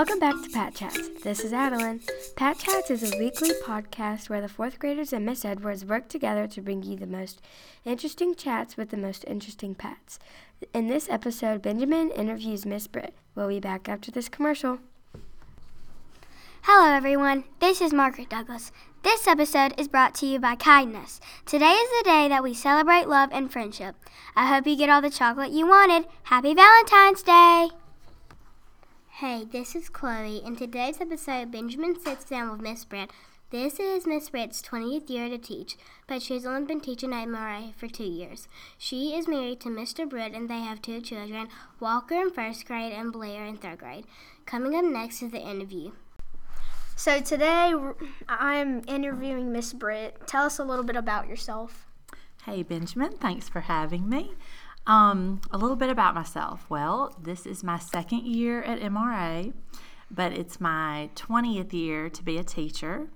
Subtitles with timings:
[0.00, 1.10] Welcome back to Pat Chats.
[1.22, 2.00] This is Adeline.
[2.34, 6.46] Pat Chats is a weekly podcast where the fourth graders and Miss Edwards work together
[6.46, 7.42] to bring you the most
[7.84, 10.18] interesting chats with the most interesting Pats.
[10.72, 13.12] In this episode, Benjamin interviews Miss Britt.
[13.34, 14.78] We'll be back after this commercial.
[16.62, 17.44] Hello, everyone.
[17.58, 18.72] This is Margaret Douglas.
[19.02, 21.20] This episode is brought to you by Kindness.
[21.44, 23.96] Today is the day that we celebrate love and friendship.
[24.34, 26.06] I hope you get all the chocolate you wanted.
[26.22, 27.79] Happy Valentine's Day!
[29.20, 30.40] Hey, this is Chloe.
[30.46, 33.10] In today's episode, Benjamin sits down with Miss Britt.
[33.50, 37.74] This is Miss Britt's 20th year to teach, but she's only been teaching at MRA
[37.74, 38.48] for two years.
[38.78, 40.08] She is married to Mr.
[40.08, 41.48] Britt and they have two children,
[41.80, 44.06] Walker in first grade and Blair in third grade.
[44.46, 45.90] Coming up next is the interview.
[46.96, 47.74] So today
[48.26, 50.26] I'm interviewing Miss Britt.
[50.28, 51.86] Tell us a little bit about yourself.
[52.44, 54.32] Hey Benjamin, thanks for having me.
[54.86, 56.66] Um, a little bit about myself.
[56.68, 59.52] Well, this is my second year at MRA,
[60.10, 63.08] but it's my 20th year to be a teacher.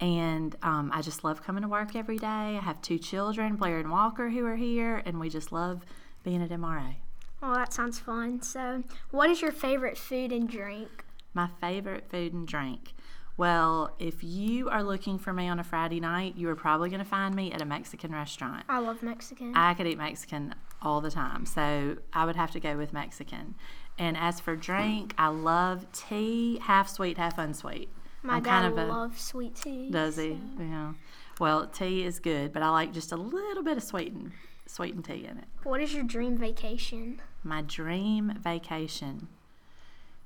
[0.00, 2.26] And um, I just love coming to work every day.
[2.26, 5.84] I have two children, Blair and Walker, who are here, and we just love
[6.24, 6.96] being at MRA.
[7.42, 8.42] Oh, that sounds fun.
[8.42, 11.04] So, what is your favorite food and drink?
[11.32, 12.94] My favorite food and drink.
[13.36, 17.02] Well, if you are looking for me on a Friday night, you are probably going
[17.02, 18.64] to find me at a Mexican restaurant.
[18.68, 19.54] I love Mexican.
[19.56, 20.54] I could eat Mexican
[20.84, 23.54] all the time, so I would have to go with Mexican.
[23.98, 27.88] And as for drink, I love tea, half sweet, half unsweet.
[28.22, 29.90] My I'm dad kind of a- loves sweet tea.
[29.90, 30.38] Does he?
[30.56, 30.92] so- Yeah.
[31.40, 34.32] Well, tea is good, but I like just a little bit of sweetened,
[34.66, 35.44] sweetened tea in it.
[35.64, 37.20] What is your dream vacation?
[37.42, 39.28] My dream vacation.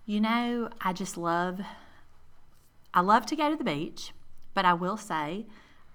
[0.07, 1.61] You know, I just love
[2.95, 4.13] I love to go to the beach,
[4.55, 5.47] but I will say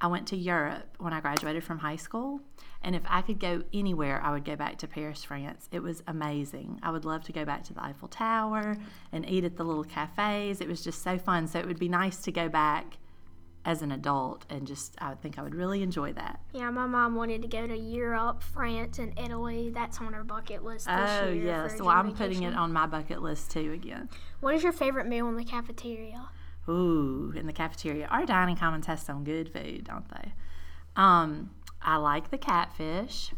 [0.01, 2.41] I went to Europe when I graduated from high school,
[2.81, 5.69] and if I could go anywhere, I would go back to Paris, France.
[5.71, 6.79] It was amazing.
[6.83, 8.75] I would love to go back to the Eiffel Tower
[9.11, 10.59] and eat at the little cafes.
[10.59, 11.47] It was just so fun.
[11.47, 12.97] So it would be nice to go back
[13.65, 16.41] as an adult and just I would think I would really enjoy that.
[16.51, 19.69] Yeah, my mom wanted to go to Europe, France, and Italy.
[19.69, 21.79] That's on her bucket list Oh, yes.
[21.79, 24.09] Well, I'm putting it on my bucket list too again.
[24.41, 26.27] What is your favorite meal in the cafeteria?
[26.69, 28.07] Ooh, in the cafeteria.
[28.07, 30.33] Our dining commons has some good food, don't they?
[30.95, 31.51] Um,
[31.81, 33.33] I like the catfish,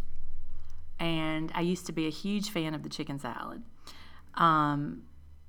[0.99, 3.63] and I used to be a huge fan of the chicken salad.
[4.35, 5.03] Um,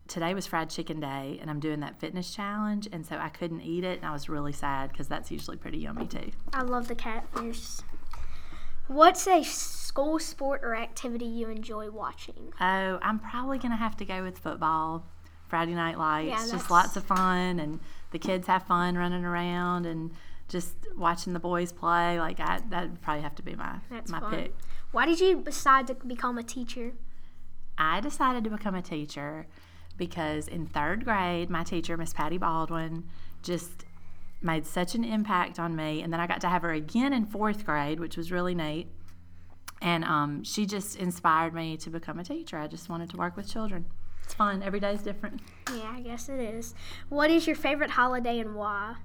[0.09, 3.61] today was fried chicken day, and I'm doing that fitness challenge, and so I couldn't
[3.61, 6.31] eat it, and I was really sad because that's usually pretty yummy too.
[6.53, 7.79] I love the catfish.
[8.89, 12.53] What's a school sport or activity you enjoy watching?
[12.61, 15.05] Oh, I'm probably gonna have to go with football.
[15.49, 17.81] Friday night lights, Yeah, just lots of fun, and
[18.11, 20.11] the kids have fun running around and
[20.49, 22.19] just watching the boys play.
[22.19, 24.31] Like I, that would probably have to be my That's my fun.
[24.35, 24.55] pick.
[24.93, 26.93] Why did you decide to become a teacher?
[27.79, 29.47] I decided to become a teacher
[29.97, 33.05] because in third grade, my teacher, Miss Patty Baldwin,
[33.43, 33.85] just
[34.43, 36.03] made such an impact on me.
[36.03, 38.89] And then I got to have her again in fourth grade, which was really neat.
[39.83, 42.57] And um, she just inspired me to become a teacher.
[42.59, 43.87] I just wanted to work with children.
[44.27, 44.61] It's fun.
[44.61, 45.41] Every day is different.
[45.73, 46.75] Yeah, I guess it is.
[47.11, 48.97] What is your favorite holiday and why?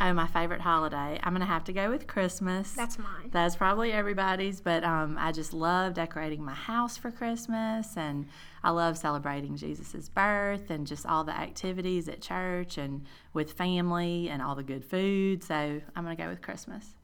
[0.00, 1.20] Oh, my favorite holiday.
[1.22, 2.72] I'm going to have to go with Christmas.
[2.72, 3.30] That's mine.
[3.30, 8.26] That's probably everybody's, but um, I just love decorating my house for Christmas, and
[8.64, 14.28] I love celebrating Jesus' birth and just all the activities at church and with family
[14.28, 15.44] and all the good food.
[15.44, 16.96] So I'm going to go with Christmas.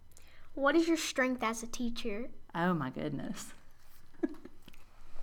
[0.54, 2.30] What is your strength as a teacher?
[2.52, 3.52] Oh my goodness.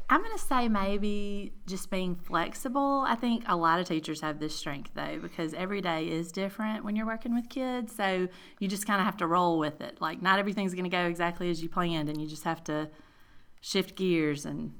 [0.09, 3.03] I'm going to say maybe just being flexible.
[3.06, 6.85] I think a lot of teachers have this strength though, because every day is different
[6.85, 7.94] when you're working with kids.
[7.94, 8.29] So
[8.59, 9.97] you just kind of have to roll with it.
[10.00, 12.90] Like, not everything's going to go exactly as you planned, and you just have to
[13.59, 14.73] shift gears and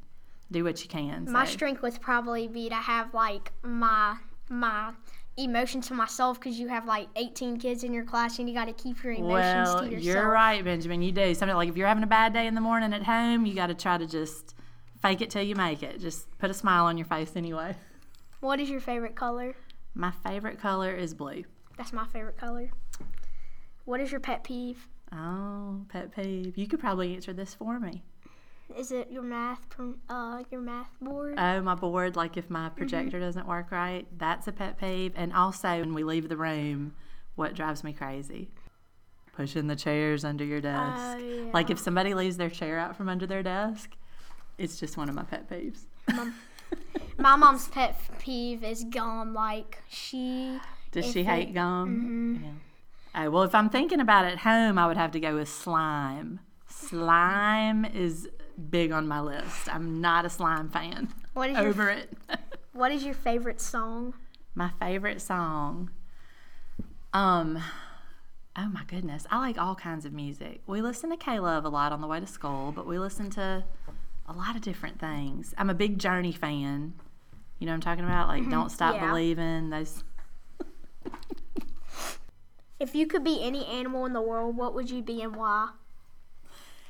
[0.50, 1.30] do what you can.
[1.30, 4.16] My strength would probably be to have like my
[4.50, 4.94] my
[5.36, 8.66] emotions to myself because you have like 18 kids in your class and you got
[8.66, 10.04] to keep your emotions Well, to yourself.
[10.04, 11.02] you're right, Benjamin.
[11.02, 13.46] You do something like if you're having a bad day in the morning at home,
[13.46, 14.56] you got to try to just
[15.02, 16.00] fake it till you make it.
[16.00, 17.76] Just put a smile on your face anyway.
[18.40, 19.56] What is your favorite color?
[19.94, 21.44] My favorite color is blue.
[21.78, 22.70] That's my favorite color.
[23.86, 24.88] What is your pet peeve?
[25.12, 26.58] Oh, pet peeve.
[26.58, 28.04] You could probably answer this for me.
[28.78, 29.66] Is it your math
[30.10, 31.36] uh your math board?
[31.38, 32.54] Oh, my board, like if Mm-hmm.
[32.54, 35.14] my projector doesn't work right, that's a pet peeve.
[35.16, 36.94] And also, when we leave the room,
[37.36, 38.50] what drives me crazy?
[39.34, 41.00] Pushing the chairs under your desk.
[41.00, 41.52] Oh, yeah.
[41.54, 43.92] Like if somebody leaves their chair out from under their desk,
[44.58, 45.82] it's just one of my pet peeves.
[47.18, 49.34] my mom's pet peeve is gum.
[49.34, 50.60] Like she
[50.92, 52.42] Does If she it- hate gum?
[52.44, 52.52] Yeah.
[53.26, 55.50] Oh, well, if I'm thinking about it at home, I would have to go with
[55.50, 56.40] slime.
[56.68, 58.30] Slime is
[58.70, 59.74] big on my list.
[59.74, 61.10] I'm not a slime fan.
[61.34, 62.14] what is your Over it.
[62.74, 64.14] what is your favorite song?
[64.54, 65.90] My favorite song.
[67.14, 67.58] Um,
[68.56, 70.62] oh my goodness, I like all kinds of music.
[70.68, 73.30] We listen to K Love a lot on the way to school, but we listen
[73.32, 73.64] to
[74.28, 75.54] a lot of different things.
[75.58, 76.94] I'm a big Journey fan.
[77.60, 78.28] You know what I'm talking about?
[78.28, 79.08] Like Don't Stop Yeah.
[79.08, 79.70] Believing.
[79.70, 80.04] Those.
[82.80, 85.70] If you could be any animal in the world, what would you be and why?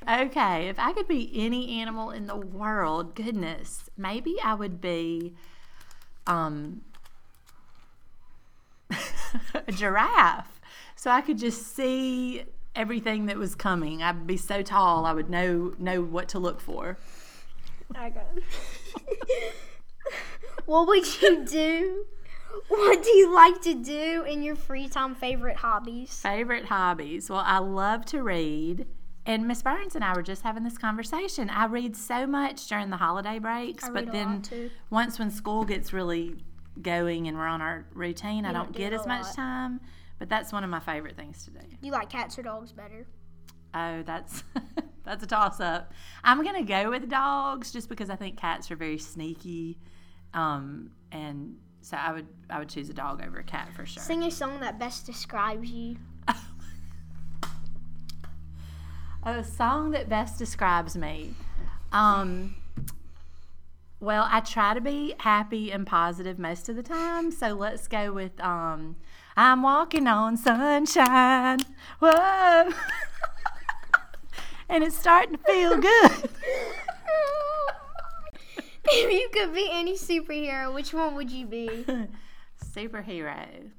[0.06, 5.34] Okay, if I could be any animal in the world, goodness, maybe I would be
[6.26, 6.82] um
[9.54, 10.60] a giraffe.
[10.94, 12.44] So I could just see
[12.74, 14.02] everything that was coming.
[14.02, 16.98] I'd be so tall, I would know know what to look for.
[17.94, 18.26] I got
[20.66, 22.04] What would you do?
[22.68, 25.14] What do you like to do in your free time?
[25.14, 26.18] Favorite hobbies?
[26.20, 27.30] Favorite hobbies.
[27.30, 28.86] Well, I love to read.
[29.24, 31.50] And Miss Burns and I were just having this conversation.
[31.50, 34.42] I read so much during the holiday breaks, but then
[34.90, 36.36] once when school gets really
[36.80, 39.34] going and we're on our routine, I don't don't do get as much lot.
[39.34, 39.80] time.
[40.18, 41.50] But that's one of my favorite things to.
[41.50, 43.06] Do you like cats or dogs better?
[43.74, 44.42] Oh, that's
[45.08, 45.92] that's a toss up.
[46.22, 49.78] I'm gonna go with dogs just because I think cats are very sneaky,
[50.34, 54.02] um, and so I would I would choose a dog over a cat for sure.
[54.02, 55.96] Sing a song that best describes you.
[59.24, 61.34] A song that best describes me.
[61.92, 62.54] Um,
[64.00, 67.30] well, I try to be happy and positive most of the time.
[67.32, 68.96] So let's go with um,
[69.36, 71.58] I'm walking on sunshine.
[71.98, 72.70] Whoa.
[74.68, 76.10] and it's starting to feel good.
[78.84, 81.84] if you could be any superhero, which one would you be?
[82.64, 83.70] Superhero.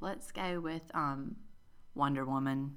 [0.00, 1.36] Let's go with um,
[1.94, 2.76] Wonder Woman.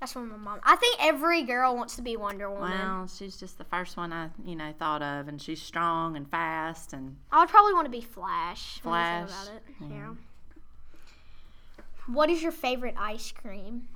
[0.00, 0.60] That's from my mom.
[0.64, 2.70] I think every girl wants to be Wonder Woman.
[2.78, 6.26] Well, she's just the first one I, you know, thought of, and she's strong and
[6.30, 8.80] fast and I would probably want to be Flash.
[8.82, 9.62] when I think Flash, About it.
[9.82, 9.88] yeah.
[9.96, 10.14] Yeah.
[12.06, 13.88] What is your favorite ice cream?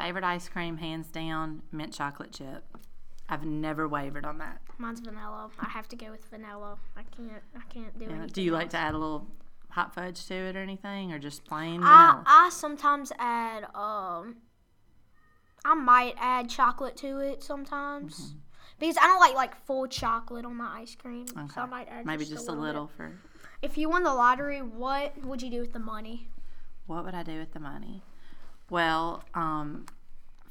[0.00, 2.64] Favorite ice cream, hands down, mint chocolate chip.
[3.28, 4.60] I've never wavered on that.
[4.78, 5.50] Mine's vanilla.
[5.60, 6.78] I have to go with vanilla.
[6.96, 7.42] I can't.
[7.54, 8.10] I can't do Yeah.
[8.12, 8.28] anything.
[8.32, 8.72] Do you like else.
[8.72, 9.26] to add a little
[9.68, 12.24] hot fudge to it or anything, or just plain vanilla?
[12.26, 14.36] I sometimes add um.
[15.64, 18.34] I might add chocolate to it sometimes.
[18.78, 21.70] Because I don't like like full chocolate on my ice cream, so I Mm-hmm.
[21.70, 22.64] Might add Maybe just, just a a little.
[22.64, 23.12] little for.
[23.60, 26.28] If you won the lottery, what would you do with the money?
[26.86, 28.02] What would I do with the money?
[28.70, 29.86] Well, um,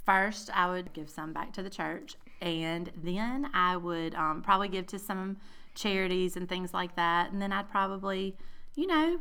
[0.05, 4.67] first I would give some back to the church, and then I would um, probably
[4.67, 5.37] give to some
[5.73, 7.31] charities and things like that.
[7.31, 8.35] And then I'd probably,
[8.75, 9.19] you know,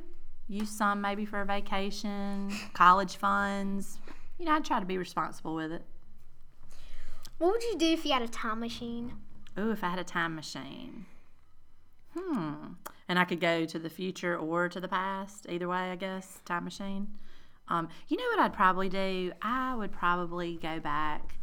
[0.49, 3.99] use some maybe for a vacation, college funds.
[4.39, 5.83] You know, I'd try to be responsible with it.
[7.39, 9.13] What would you do if you had a time machine?
[9.57, 11.07] Oh, if I had a time machine.
[12.17, 12.73] Hmm.
[13.09, 15.47] And I could go to the future or to the past.
[15.49, 16.41] Either way, I guess.
[16.45, 17.09] Time machine.
[17.69, 19.33] Um, you know what I'd probably do?
[19.43, 21.37] I would probably go back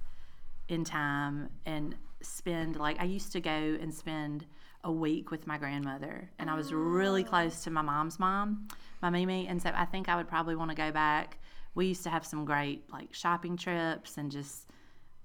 [0.67, 4.45] in time and spend, like, I used to go and spend
[4.83, 6.29] a week with my grandmother.
[6.39, 8.67] And I was really close to my mom's mom,
[9.01, 9.47] my Mimi.
[9.47, 11.39] And so I think I would probably want to go back.
[11.73, 14.69] We used to have some great, like, shopping trips and just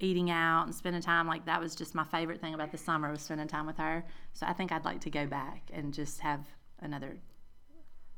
[0.01, 3.11] eating out and spending time like that was just my favorite thing about the summer
[3.11, 6.21] was spending time with her so i think i'd like to go back and just
[6.21, 6.41] have
[6.81, 7.19] another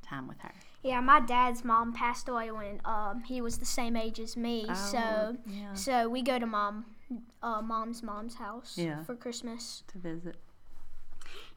[0.01, 3.97] time with her Yeah, my dad's mom passed away when um, he was the same
[3.97, 4.67] age as me.
[4.75, 5.75] so Oh, yeah.
[5.75, 6.87] so we go to mom
[7.43, 9.05] uh, mom's mom's house Yeah.
[9.05, 9.83] for Christmas.
[9.89, 10.37] to visit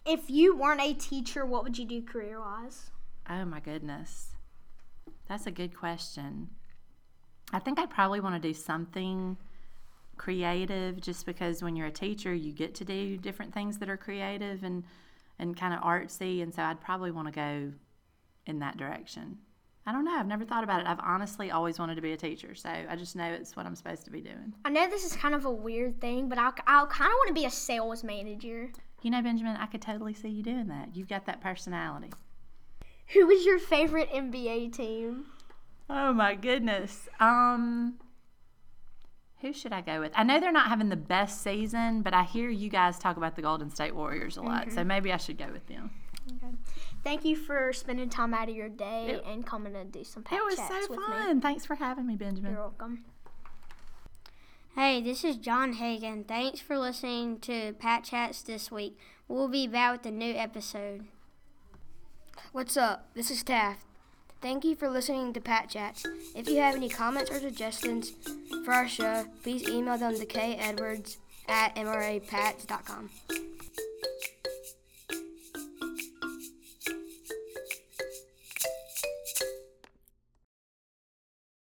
[0.05, 2.91] If you weren't a teacher, what would you do career wise?
[3.29, 4.33] oh my goodness
[5.27, 6.47] that's a good question
[7.51, 9.35] i think i'd probably want to do something
[10.17, 13.97] creative just because when you're a teacher you get to do different things that are
[13.97, 14.83] creative and
[15.39, 17.71] and kind of artsy and so i'd probably want to go
[18.45, 19.37] in that direction
[19.85, 22.17] i don't know i've never thought about it i've honestly always wanted to be a
[22.17, 25.03] teacher so i just know it's what i'm supposed to be doing I know this
[25.05, 27.49] is kind of a weird thing, but I I kind of want to be a
[27.51, 28.71] sales manager.
[29.03, 32.11] you know benjamin i could totally see you doing that you've got that personality
[33.13, 35.25] Who is your favorite NBA team?
[35.89, 37.99] oh my goodness um
[39.41, 40.11] who should I go with?
[40.15, 43.35] I know they're not having the best season, but I hear you guys talk about
[43.35, 45.91] the Golden State Warriors a lot, so maybe I should go with them.
[47.05, 50.23] Thank you for spending time out of your day It- and coming to do some
[50.23, 51.05] pat It was chats so with me.
[51.05, 51.39] fun.
[51.39, 52.51] Thanks for having me, Benjamin.
[52.53, 53.05] You're welcome.
[54.75, 56.23] Hey, this is John Hagan.
[56.23, 58.97] Thanks for listening to Pat Chats this week.
[59.27, 61.05] We'll be back with a new episode.
[62.51, 63.07] What's up?
[63.13, 63.81] This is Taft.
[64.41, 66.05] Thank you for listening to Pat Chats.
[66.35, 68.13] If you have any comments or suggestions
[68.65, 73.11] for our show, please email them to kedwards at mrapats.com.